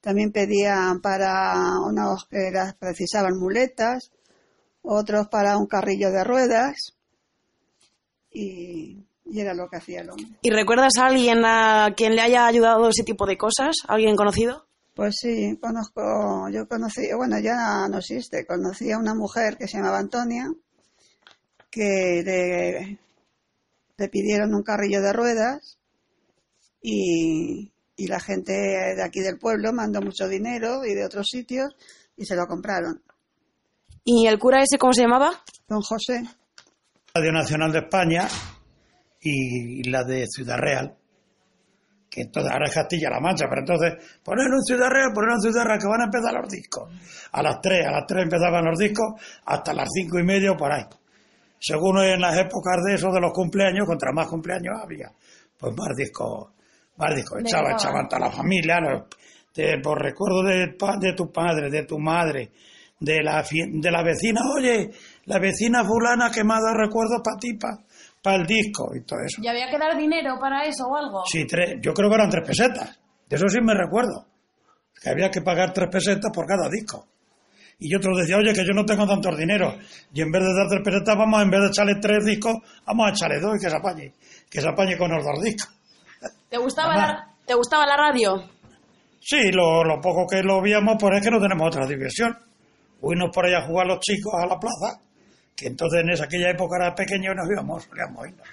También 0.00 0.32
pedían 0.32 1.00
para 1.02 1.54
unos 1.86 2.24
que 2.30 2.50
las 2.50 2.74
precisaban 2.74 3.38
muletas, 3.38 4.10
otros 4.80 5.28
para 5.28 5.58
un 5.58 5.66
carrillo 5.66 6.10
de 6.10 6.24
ruedas 6.24 6.94
y, 8.30 9.04
y 9.26 9.40
era 9.40 9.52
lo 9.52 9.68
que 9.68 9.76
hacía 9.76 10.00
el 10.00 10.10
hombre. 10.10 10.38
¿Y 10.40 10.50
recuerdas 10.50 10.96
a 10.98 11.06
alguien 11.06 11.44
a 11.44 11.92
quien 11.94 12.16
le 12.16 12.22
haya 12.22 12.46
ayudado 12.46 12.88
ese 12.88 13.04
tipo 13.04 13.26
de 13.26 13.36
cosas? 13.36 13.76
¿Alguien 13.86 14.16
conocido? 14.16 14.67
Pues 14.98 15.14
sí, 15.20 15.56
conozco, 15.60 16.48
yo 16.50 16.66
conocí, 16.66 17.02
bueno, 17.16 17.38
ya 17.38 17.86
no 17.88 17.98
existe, 17.98 18.44
conocí 18.44 18.90
a 18.90 18.98
una 18.98 19.14
mujer 19.14 19.56
que 19.56 19.68
se 19.68 19.76
llamaba 19.76 20.00
Antonia, 20.00 20.50
que 21.70 22.20
le, 22.24 22.98
le 23.96 24.08
pidieron 24.08 24.56
un 24.56 24.64
carrillo 24.64 25.00
de 25.00 25.12
ruedas 25.12 25.78
y, 26.82 27.70
y 27.94 28.06
la 28.08 28.18
gente 28.18 28.52
de 28.52 29.04
aquí 29.04 29.20
del 29.20 29.38
pueblo 29.38 29.72
mandó 29.72 30.02
mucho 30.02 30.26
dinero 30.26 30.84
y 30.84 30.94
de 30.94 31.04
otros 31.04 31.28
sitios 31.30 31.76
y 32.16 32.24
se 32.24 32.34
lo 32.34 32.48
compraron. 32.48 33.00
¿Y 34.02 34.26
el 34.26 34.40
cura 34.40 34.64
ese 34.64 34.78
cómo 34.78 34.92
se 34.92 35.02
llamaba? 35.02 35.30
Don 35.68 35.80
José. 35.80 36.24
Radio 37.14 37.30
Nacional 37.30 37.70
de 37.70 37.78
España 37.78 38.26
y 39.20 39.88
la 39.88 40.02
de 40.02 40.26
Ciudad 40.26 40.58
Real, 40.58 40.98
que 42.18 42.22
entonces 42.26 42.52
ahora 42.52 42.66
es 42.66 42.74
Castilla-La 42.74 43.20
Mancha, 43.20 43.46
pero 43.48 43.60
entonces 43.60 44.18
poner 44.22 44.46
un 44.48 44.62
Ciudad 44.64 44.90
Real, 44.90 45.12
poner 45.14 45.30
un 45.30 45.40
Ciudad 45.40 45.64
Real, 45.64 45.78
que 45.78 45.86
van 45.88 46.00
a 46.02 46.04
empezar 46.04 46.34
los 46.34 46.48
discos. 46.50 46.90
A 47.32 47.42
las 47.42 47.60
3, 47.60 47.86
a 47.86 47.90
las 47.92 48.06
3 48.06 48.24
empezaban 48.24 48.64
los 48.64 48.78
discos, 48.78 49.06
hasta 49.46 49.72
las 49.72 49.88
cinco 49.92 50.18
y 50.18 50.24
media 50.24 50.54
por 50.54 50.72
ahí. 50.72 50.84
Según 51.60 51.98
en 51.98 52.20
las 52.20 52.36
épocas 52.38 52.76
de 52.86 52.94
eso, 52.94 53.10
de 53.10 53.20
los 53.20 53.32
cumpleaños, 53.32 53.86
contra 53.86 54.12
más 54.12 54.28
cumpleaños 54.28 54.74
había, 54.82 55.10
pues 55.58 55.74
más 55.76 55.96
discos, 55.96 56.50
más 56.96 57.14
discos. 57.16 57.40
Echaba, 57.40 57.72
echaban 57.72 58.08
toda 58.08 58.20
la 58.26 58.30
familia, 58.30 58.80
los- 58.80 59.02
por 59.82 60.00
recuerdo 60.00 60.44
de, 60.44 60.68
pa- 60.78 60.96
de 61.00 61.14
tu 61.14 61.32
padre, 61.32 61.68
de 61.68 61.82
tu 61.84 61.98
madre, 61.98 62.52
de 63.00 63.22
la, 63.24 63.42
de 63.42 63.90
la 63.90 64.02
vecina, 64.04 64.40
oye, 64.56 64.90
la 65.24 65.38
vecina 65.40 65.84
fulana 65.84 66.30
que 66.30 66.44
me 66.44 66.54
ha 66.54 66.60
dado 66.60 66.76
recuerdos 66.78 67.20
para 67.24 67.38
ti, 67.38 67.58
para 68.22 68.36
el 68.36 68.46
disco 68.46 68.90
y 68.94 69.04
todo 69.04 69.20
eso. 69.20 69.40
¿Y 69.42 69.48
había 69.48 69.70
que 69.70 69.78
dar 69.78 69.96
dinero 69.96 70.36
para 70.40 70.64
eso 70.64 70.84
o 70.86 70.96
algo? 70.96 71.22
Sí, 71.26 71.46
tres, 71.46 71.78
yo 71.80 71.92
creo 71.92 72.08
que 72.08 72.14
eran 72.14 72.30
tres 72.30 72.46
pesetas. 72.46 72.98
De 73.28 73.36
eso 73.36 73.48
sí 73.48 73.58
me 73.60 73.74
recuerdo. 73.74 74.26
Que 75.00 75.10
había 75.10 75.30
que 75.30 75.42
pagar 75.42 75.72
tres 75.72 75.88
pesetas 75.90 76.30
por 76.34 76.46
cada 76.46 76.68
disco. 76.68 77.06
Y 77.78 77.90
yo 77.90 77.98
otro 77.98 78.16
decía, 78.16 78.36
oye, 78.36 78.52
que 78.52 78.66
yo 78.66 78.72
no 78.74 78.84
tengo 78.84 79.06
tantos 79.06 79.38
dinero. 79.38 79.76
Y 80.12 80.20
en 80.20 80.32
vez 80.32 80.42
de 80.42 80.54
dar 80.54 80.68
tres 80.68 80.82
pesetas, 80.84 81.16
vamos, 81.16 81.42
en 81.42 81.50
vez 81.50 81.60
de 81.60 81.66
echarle 81.68 81.94
tres 82.00 82.24
discos, 82.24 82.56
vamos 82.84 83.06
a 83.06 83.10
echarle 83.10 83.38
dos 83.40 83.56
y 83.56 83.64
que 83.64 83.70
se 83.70 83.76
apañe. 83.76 84.12
Que 84.50 84.60
se 84.60 84.68
apañe 84.68 84.96
con 84.98 85.12
los 85.12 85.24
dos 85.24 85.40
discos. 85.44 85.72
¿Te 86.48 86.58
gustaba, 86.58 86.96
la, 86.96 87.34
¿Te 87.46 87.54
gustaba 87.54 87.86
la 87.86 87.96
radio? 87.96 88.42
Sí, 89.20 89.52
lo, 89.52 89.84
lo 89.84 90.00
poco 90.00 90.26
que 90.26 90.42
lo 90.42 90.60
víamos, 90.60 90.96
pues 90.98 91.18
es 91.18 91.24
que 91.24 91.30
no 91.30 91.40
tenemos 91.40 91.68
otra 91.68 91.86
diversión. 91.86 92.36
Huirnos 93.00 93.30
por 93.32 93.46
allá 93.46 93.58
a 93.58 93.66
jugar 93.66 93.86
los 93.86 94.00
chicos 94.00 94.32
a 94.34 94.46
la 94.46 94.58
plaza, 94.58 95.00
que 95.58 95.66
entonces 95.66 96.02
en 96.02 96.10
esa, 96.10 96.24
aquella 96.24 96.50
época 96.50 96.76
era 96.76 96.94
pequeño 96.94 97.32
y 97.32 97.34
nos 97.34 97.50
íbamos, 97.50 97.82
solíamos 97.82 98.28
irnos. 98.28 98.46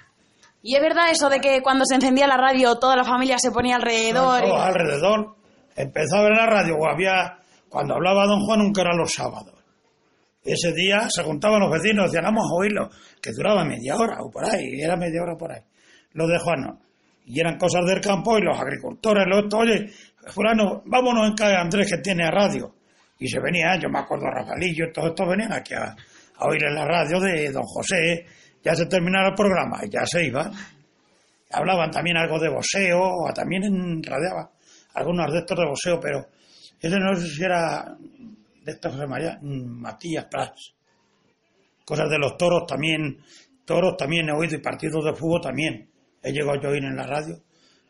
¿Y 0.60 0.74
es 0.74 0.82
verdad 0.82 1.10
eso 1.12 1.28
de 1.28 1.38
que 1.38 1.62
cuando 1.62 1.84
se 1.86 1.94
encendía 1.94 2.26
la 2.26 2.36
radio 2.36 2.76
toda 2.80 2.96
la 2.96 3.04
familia 3.04 3.38
se 3.38 3.52
ponía 3.52 3.76
alrededor? 3.76 4.42
todos 4.42 4.60
alrededor. 4.60 5.36
Empezaba 5.76 6.26
en 6.26 6.34
la 6.34 6.46
radio, 6.46 6.74
o 6.76 6.88
había, 6.88 7.38
cuando 7.68 7.94
hablaba 7.94 8.26
Don 8.26 8.40
Juan, 8.40 8.58
nunca 8.58 8.80
era 8.80 8.96
los 8.96 9.12
sábados. 9.12 9.54
Ese 10.42 10.72
día 10.72 11.08
se 11.08 11.22
juntaban 11.22 11.60
los 11.60 11.70
vecinos, 11.70 12.06
decían, 12.06 12.24
vamos 12.24 12.44
a 12.50 12.54
oírlo, 12.54 12.90
que 13.22 13.30
duraba 13.30 13.64
media 13.64 13.94
hora 13.94 14.16
o 14.20 14.30
por 14.30 14.44
ahí, 14.44 14.64
y 14.74 14.82
era 14.82 14.96
media 14.96 15.22
hora 15.22 15.36
por 15.36 15.52
ahí. 15.52 15.60
Los 16.12 16.28
de 16.28 16.38
Juan 16.40 16.60
no. 16.62 16.80
Y 17.26 17.38
eran 17.38 17.56
cosas 17.56 17.84
del 17.86 18.00
campo 18.00 18.36
y 18.38 18.42
los 18.42 18.58
agricultores, 18.58 19.26
los, 19.28 19.44
oye, 19.54 19.92
fulano, 20.28 20.82
vámonos 20.86 21.28
en 21.28 21.34
casa 21.34 21.60
Andrés 21.60 21.88
que 21.88 21.98
tiene 21.98 22.28
radio. 22.30 22.74
Y 23.18 23.28
se 23.28 23.38
venía, 23.38 23.78
yo 23.78 23.88
me 23.88 24.00
acuerdo, 24.00 24.26
Rafaelillo, 24.26 24.90
todos 24.92 25.10
estos 25.10 25.28
venían 25.28 25.52
aquí 25.52 25.74
a, 25.74 25.94
a 26.38 26.46
oír 26.46 26.64
en 26.64 26.74
la 26.74 26.84
radio 26.84 27.20
de 27.20 27.50
Don 27.50 27.64
José, 27.64 28.26
ya 28.62 28.74
se 28.74 28.86
terminaba 28.86 29.28
el 29.28 29.34
programa, 29.34 29.80
y 29.84 29.90
ya 29.90 30.04
se 30.04 30.24
iban. 30.26 30.52
Hablaban 31.50 31.90
también 31.90 32.16
algo 32.16 32.38
de 32.38 32.48
boxeo, 32.48 33.00
o 33.00 33.32
también 33.32 33.64
en, 33.64 34.02
radiaba 34.02 34.50
algunos 34.94 35.32
de 35.32 35.38
estos 35.38 35.58
de 35.58 35.66
boxeo, 35.66 36.00
pero 36.00 36.26
Ese 36.80 36.98
no 36.98 37.14
sé 37.14 37.28
si 37.28 37.42
era 37.44 37.96
de 38.64 38.72
esta 38.72 38.90
José 38.90 39.06
María, 39.06 39.38
Matías 39.42 40.26
Prats. 40.26 40.74
Cosas 41.84 42.10
de 42.10 42.18
los 42.18 42.36
toros 42.36 42.66
también, 42.66 43.18
toros 43.64 43.96
también 43.96 44.28
he 44.28 44.32
oído 44.32 44.56
y 44.56 44.60
partidos 44.60 45.04
de 45.04 45.14
fútbol 45.14 45.40
también. 45.40 45.88
He 46.22 46.32
llegado 46.32 46.60
yo 46.60 46.68
a 46.68 46.72
oír 46.72 46.84
en 46.84 46.96
la 46.96 47.06
radio. 47.06 47.40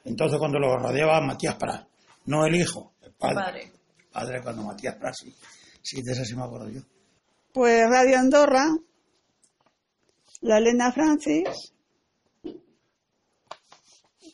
Entonces 0.05 0.39
cuando 0.39 0.59
lo 0.59 0.77
rodeaba 0.77 1.21
Matías 1.21 1.57
Prats, 1.57 1.87
no 2.27 2.45
el 2.45 2.55
hijo, 2.55 2.93
el 3.03 3.13
padre. 3.13 3.35
Padre. 3.35 3.73
Padre 4.13 4.43
cuando 4.43 4.63
Matías 4.65 4.97
Prats, 4.97 5.19
sí. 5.23 5.35
Sí, 5.83 6.03
de 6.03 6.13
ese 6.13 6.25
sí 6.25 6.37
me 6.37 6.45
acuerdo 6.45 6.69
yo. 6.69 6.81
Pues 7.57 7.89
Radio 7.89 8.19
Andorra, 8.19 8.67
la 10.43 10.59
Elena 10.59 10.93
Francis, 10.93 11.73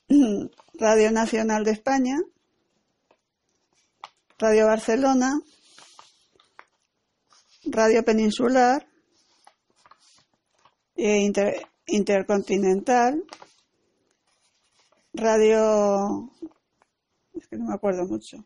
Radio 0.75 1.13
Nacional 1.13 1.63
de 1.63 1.71
España, 1.71 2.19
Radio 4.41 4.67
Barcelona, 4.67 5.39
Radio 7.67 8.05
Peninsular, 8.05 8.85
e 10.97 11.19
Inter- 11.19 11.65
Intercontinental, 11.87 13.23
Radio... 15.15 16.29
Es 17.35 17.47
que 17.47 17.57
no 17.57 17.67
me 17.67 17.75
acuerdo 17.75 18.05
mucho. 18.05 18.39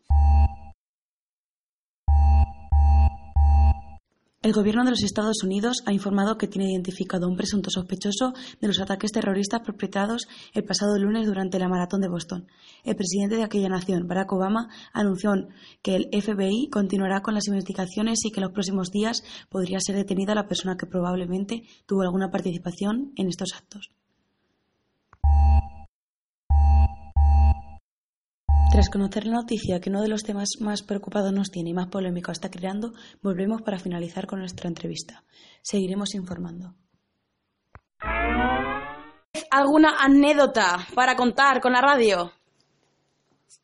El 4.47 4.53
gobierno 4.53 4.85
de 4.85 4.91
los 4.91 5.03
Estados 5.03 5.43
Unidos 5.43 5.83
ha 5.85 5.91
informado 5.91 6.37
que 6.37 6.47
tiene 6.47 6.71
identificado 6.71 7.25
a 7.25 7.29
un 7.29 7.35
presunto 7.35 7.69
sospechoso 7.69 8.31
de 8.61 8.67
los 8.67 8.79
ataques 8.79 9.11
terroristas 9.11 9.59
perpetrados 9.59 10.25
el 10.53 10.63
pasado 10.63 10.97
lunes 10.97 11.27
durante 11.27 11.59
la 11.59 11.67
maratón 11.67 11.99
de 11.99 12.07
Boston. 12.07 12.47
El 12.85 12.95
presidente 12.95 13.35
de 13.35 13.43
aquella 13.43 13.67
nación, 13.67 14.07
Barack 14.07 14.31
Obama, 14.31 14.69
anunció 14.93 15.33
que 15.81 15.97
el 15.97 16.07
FBI 16.13 16.69
continuará 16.69 17.21
con 17.21 17.33
las 17.33 17.47
investigaciones 17.47 18.23
y 18.23 18.31
que 18.31 18.39
en 18.39 18.45
los 18.45 18.53
próximos 18.53 18.89
días 18.89 19.21
podría 19.49 19.81
ser 19.81 19.97
detenida 19.97 20.33
la 20.33 20.47
persona 20.47 20.77
que 20.77 20.85
probablemente 20.85 21.63
tuvo 21.85 22.03
alguna 22.03 22.31
participación 22.31 23.11
en 23.17 23.27
estos 23.27 23.49
actos. 23.53 23.91
Tras 28.77 28.91
conocer 28.91 29.25
la 29.25 29.37
noticia 29.37 29.79
que 29.79 29.89
uno 29.89 30.03
de 30.03 30.07
los 30.07 30.21
temas 30.21 30.49
más 30.59 30.83
preocupados 30.83 31.33
nos 31.33 31.49
tiene 31.49 31.71
y 31.71 31.73
más 31.73 31.87
polémico 31.87 32.31
está 32.31 32.51
creando, 32.51 32.93
volvemos 33.23 33.63
para 33.63 33.79
finalizar 33.79 34.27
con 34.27 34.37
nuestra 34.37 34.67
entrevista. 34.67 35.23
Seguiremos 35.63 36.13
informando. 36.13 36.75
¿Alguna 39.49 39.95
anécdota 39.99 40.77
para 40.93 41.15
contar 41.15 41.59
con 41.59 41.73
la 41.73 41.81
radio? 41.81 42.31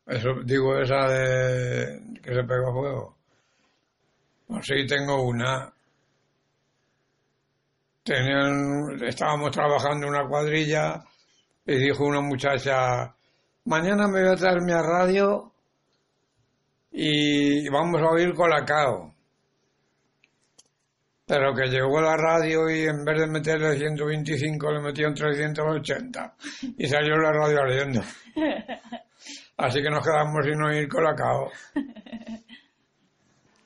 Eso, 0.07 0.29
digo, 0.43 0.79
esa 0.79 1.07
de 1.07 2.19
que 2.19 2.33
se 2.33 2.43
pegó 2.45 2.73
fuego. 2.73 3.17
Pues 4.47 4.65
sí, 4.65 4.87
tengo 4.87 5.27
una. 5.27 5.71
Tenían, 8.01 8.97
estábamos 9.03 9.51
trabajando 9.51 10.07
en 10.07 10.13
una 10.15 10.27
cuadrilla 10.27 11.03
y 11.67 11.75
dijo 11.75 12.03
una 12.03 12.21
muchacha, 12.21 13.15
mañana 13.65 14.07
me 14.07 14.23
voy 14.23 14.33
a 14.33 14.35
traer 14.35 14.61
mi 14.61 14.73
radio 14.73 15.51
y 16.91 17.67
vamos 17.69 18.01
a 18.01 18.11
oír 18.11 18.33
Colacao. 18.33 19.13
Pero 21.25 21.53
que 21.55 21.69
llegó 21.69 22.01
la 22.01 22.17
radio 22.17 22.69
y 22.69 22.83
en 22.83 23.03
vez 23.05 23.19
de 23.19 23.27
meterle 23.27 23.77
125 23.77 24.71
le 24.71 24.81
metían 24.81 25.13
380 25.13 26.35
y 26.77 26.87
salió 26.87 27.15
la 27.17 27.31
radio 27.31 27.61
ardiendo. 27.61 28.01
Así 29.57 29.81
que 29.81 29.89
nos 29.89 30.03
quedamos 30.03 30.45
sin 30.45 30.61
oír 30.61 30.87
Colacao. 30.89 31.49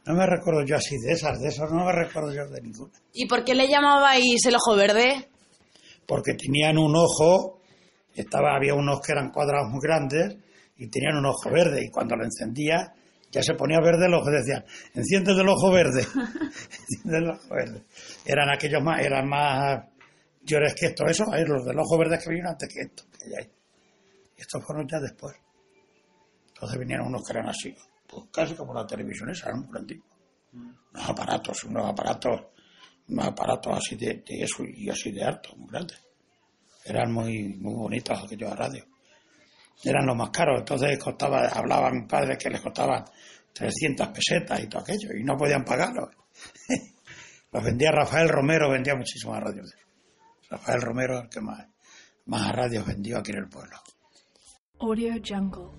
No 0.06 0.14
me 0.14 0.26
recuerdo 0.26 0.64
yo 0.66 0.78
así 0.78 0.96
de 1.06 1.12
esas, 1.12 1.38
de 1.42 1.50
esas 1.50 1.70
no 1.70 1.84
me 1.84 1.92
recuerdo 1.92 2.34
yo 2.34 2.48
de 2.48 2.62
ninguna. 2.62 2.94
¿Y 3.12 3.26
por 3.26 3.44
qué 3.44 3.54
le 3.54 3.68
llamabais 3.68 4.46
el 4.46 4.56
ojo 4.56 4.74
verde? 4.78 5.28
Porque 6.06 6.34
tenían 6.34 6.78
un 6.78 6.96
ojo, 6.96 7.57
estaba, 8.22 8.56
había 8.56 8.74
unos 8.74 9.00
que 9.02 9.12
eran 9.12 9.32
cuadrados 9.32 9.70
muy 9.70 9.80
grandes 9.82 10.38
y 10.78 10.88
tenían 10.90 11.18
un 11.18 11.26
ojo 11.26 11.50
verde 11.52 11.84
y 11.84 11.90
cuando 11.90 12.16
lo 12.16 12.24
encendía 12.24 12.94
ya 13.32 13.44
se 13.44 13.54
ponía 13.56 13.80
verde 13.80 14.06
el 14.06 14.14
ojo, 14.14 14.30
decían, 14.32 14.64
enciende 14.94 15.34
el 15.34 15.48
ojo 15.48 15.72
verde, 15.72 16.02
enciende 16.80 17.18
el 17.18 17.30
ojo 17.30 17.50
verde. 17.50 17.84
Eran 18.26 18.50
aquellos 18.50 18.82
más, 18.82 19.02
eran 19.02 19.28
más 19.28 19.84
llores 20.42 20.74
que 20.76 20.88
esto, 20.88 21.06
eso, 21.06 21.26
eh, 21.36 21.46
los 21.46 21.66
del 21.66 21.78
ojo 21.78 21.98
verde 21.98 22.18
que 22.20 22.30
vinieron 22.30 22.52
antes 22.54 22.70
que 22.74 22.82
esto, 22.82 23.04
que 23.12 23.38
hay. 23.38 23.52
Y 24.38 24.42
estos 24.42 24.64
fueron 24.64 24.88
ya 24.88 25.00
después. 25.00 25.36
Entonces 26.48 26.80
vinieron 26.80 27.08
unos 27.08 27.22
que 27.24 27.34
eran 27.34 27.50
así, 27.50 27.76
pues 28.08 28.26
casi 28.32 28.56
como 28.56 28.74
la 28.74 28.88
televisión 28.88 29.30
esa, 29.30 29.50
eran 29.50 29.66
muy 29.66 29.78
antiguos. 29.78 30.08
Unos 30.54 31.10
aparatos, 31.10 31.64
unos 31.66 31.86
aparatos, 31.86 32.42
unos 33.10 33.28
aparatos 33.28 33.78
así 33.78 33.96
de, 33.98 34.24
de 34.26 34.44
eso 34.44 34.64
y 34.64 34.90
así 34.90 35.12
de 35.12 35.24
alto, 35.24 35.56
muy 35.58 35.70
grandes. 35.70 36.07
Eran 36.88 37.12
muy, 37.12 37.50
muy 37.60 37.74
bonitos 37.74 38.24
aquellos 38.24 38.56
radios. 38.56 38.88
Eran 39.84 40.06
los 40.06 40.16
más 40.16 40.30
caros, 40.30 40.60
entonces 40.60 40.98
costaba, 40.98 41.48
hablaban 41.50 42.08
padres 42.08 42.38
que 42.38 42.50
les 42.50 42.62
costaban 42.62 43.06
300 43.54 44.08
pesetas 44.10 44.60
y 44.62 44.68
todo 44.68 44.82
aquello, 44.82 45.10
y 45.16 45.24
no 45.24 45.38
podían 45.38 45.64
pagarlos. 45.64 46.10
los 47.52 47.64
vendía 47.64 47.92
Rafael 47.92 48.30
Romero, 48.30 48.70
vendía 48.70 48.96
muchísimas 48.96 49.42
radios. 49.44 49.74
Rafael 50.50 50.82
Romero, 50.82 51.20
el 51.20 51.30
que 51.30 51.42
más, 51.42 51.68
más 52.26 52.56
radios 52.56 52.86
vendió 52.86 53.18
aquí 53.20 53.32
en 53.32 53.40
el 53.40 53.50
pueblo. 53.50 53.78
Audio 54.80 55.14
Jungle. 55.24 55.72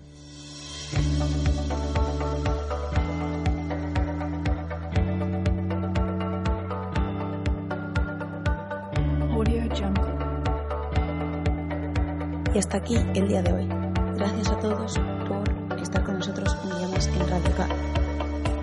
Y 12.59 12.61
hasta 12.61 12.79
aquí 12.79 12.97
el 13.15 13.29
día 13.29 13.41
de 13.41 13.53
hoy. 13.53 13.69
Gracias 14.17 14.49
a 14.49 14.59
todos 14.59 14.99
por 15.29 15.49
estar 15.81 16.03
con 16.03 16.19
nosotros 16.19 16.57
un 16.65 16.77
día 16.77 16.89
más 16.89 17.07
en 17.07 17.29
Radio 17.29 17.55
K 17.57 17.69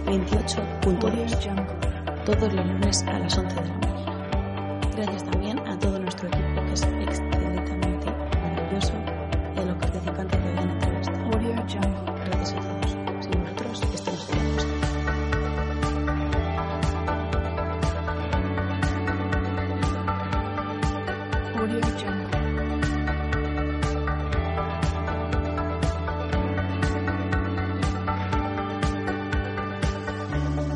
28.2 0.05 2.25
todos 2.25 2.53
los 2.53 2.65
lunes 2.65 3.03
a 3.03 3.19
las 3.19 3.37
11 3.37 3.55
de 3.55 3.61
la 3.61 3.77
mañana. 3.77 4.89
Gracias 4.97 5.23
también 5.23 5.44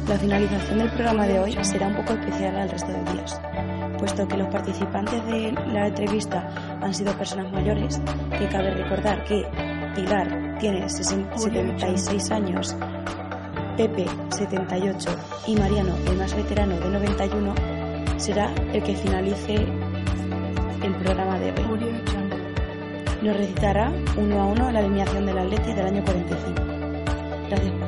La 0.10 0.18
finalización 0.18 0.80
del 0.80 0.90
programa 0.90 1.28
de 1.28 1.40
hoy 1.40 1.56
será 1.62 1.86
un 1.86 1.96
poco 1.98 2.14
especial 2.14 2.56
al 2.56 2.68
resto 2.68 2.92
de 2.92 3.14
días, 3.14 3.40
puesto 4.00 4.28
que 4.28 4.38
los 4.38 4.48
participantes 4.48 5.24
de 5.28 5.52
la 5.72 5.86
entrevista 5.86 6.50
han 6.82 6.92
sido 6.96 7.14
personas 7.14 7.52
mayores, 7.52 8.02
que 8.36 8.48
cabe 8.48 8.72
recordar 8.72 9.24
que 9.26 9.46
Pilar 9.94 10.58
tiene 10.60 10.90
60 10.90 11.38
76 11.38 12.32
años, 12.32 12.76
Pepe 13.78 14.08
78 14.30 15.10
y 15.46 15.56
Mariano, 15.56 15.96
el 16.08 16.18
más 16.18 16.36
veterano 16.36 16.80
de 16.80 16.90
91, 16.90 17.54
será 18.18 18.52
el 18.74 18.82
que 18.82 18.96
finalice 18.96 19.54
el 19.54 20.96
programa 21.04 21.38
de 21.38 21.52
hoy. 21.52 22.02
Nos 23.22 23.38
recitará 23.38 23.92
uno 24.18 24.42
a 24.42 24.46
uno 24.48 24.72
la 24.72 24.80
alineación 24.80 25.28
del 25.28 25.38
Atleti 25.38 25.72
del 25.72 25.86
año 25.86 26.04
45. 26.04 26.62
Gracias 27.48 27.79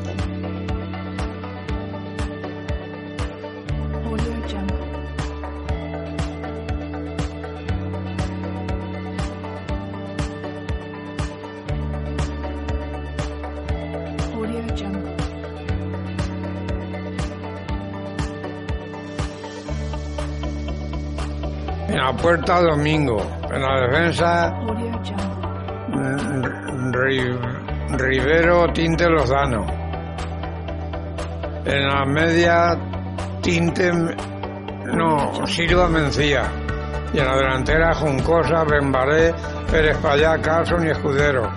la 22.11 22.17
puerta 22.17 22.61
Domingo, 22.61 23.21
en 23.49 23.61
la 23.61 23.81
defensa 23.81 24.53
Rivero 27.97 28.73
Tinte 28.73 29.09
Lozano. 29.09 29.65
En 31.63 31.87
la 31.87 32.05
media 32.05 32.77
Tinte 33.41 33.91
no, 34.93 35.47
Silva 35.47 35.87
Mencía. 35.87 36.51
Y 37.13 37.19
en 37.19 37.25
la 37.25 37.35
delantera 37.37 37.93
Juncosa, 37.93 38.63
Benbaré, 38.63 39.33
Pérez 39.69 39.97
Payá, 39.97 40.37
Carlson 40.41 40.87
y 40.87 40.89
Escudero. 40.89 41.49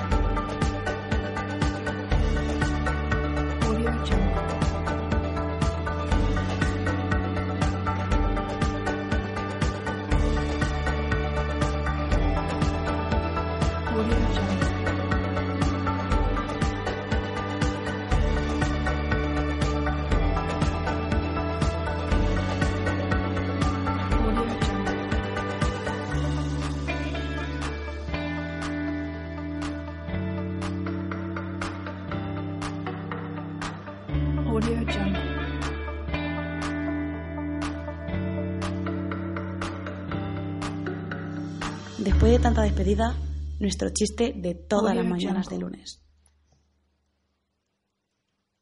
Despedida, 42.62 43.14
nuestro 43.60 43.90
chiste 43.90 44.32
de 44.34 44.54
todas 44.54 44.94
las 44.94 45.04
mañanas 45.04 45.48
de 45.48 45.58
lunes. 45.58 46.02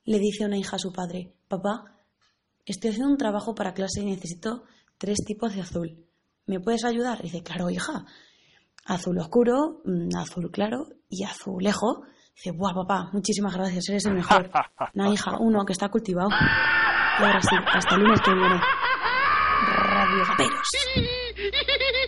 Le 0.04 0.18
dice 0.18 0.44
una 0.44 0.56
hija 0.56 0.76
a 0.76 0.78
su 0.78 0.92
padre, 0.92 1.34
papá, 1.46 1.84
estoy 2.66 2.90
haciendo 2.90 3.10
un 3.12 3.16
trabajo 3.16 3.54
para 3.54 3.74
clase 3.74 4.00
y 4.00 4.06
necesito 4.06 4.64
tres 4.98 5.18
tipos 5.24 5.54
de 5.54 5.60
azul. 5.60 6.06
¿Me 6.46 6.58
puedes 6.58 6.84
ayudar? 6.84 7.20
Y 7.20 7.24
dice, 7.24 7.42
claro, 7.42 7.70
hija. 7.70 8.04
Azul 8.84 9.18
oscuro, 9.18 9.82
mm, 9.84 10.16
azul 10.16 10.50
claro 10.50 10.86
y 11.08 11.24
azulejo. 11.24 12.02
Dice, 12.34 12.50
buah, 12.50 12.74
papá, 12.74 13.10
muchísimas 13.12 13.54
gracias, 13.54 13.88
eres 13.88 14.06
el 14.06 14.14
mejor. 14.14 14.50
Una 14.94 15.12
hija, 15.12 15.38
uno 15.38 15.64
que 15.64 15.72
está 15.72 15.88
cultivado. 15.88 16.30
Y 16.30 17.22
ahora 17.22 17.40
sí, 17.40 17.56
hasta 17.72 17.94
el 17.94 18.02
lunes 18.02 18.20
que 18.20 18.34
viene. 18.34 18.60
Radio 19.66 20.24
Gaperos. 20.26 20.68